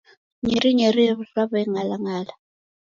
Nyerinyeri 0.45 1.05
raweng'alang'ala. 1.35 2.33